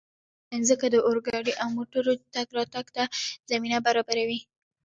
[0.59, 3.03] مځکه د اورګاډي او موټرو تګ راتګ ته
[3.49, 4.39] زمینه برابروي.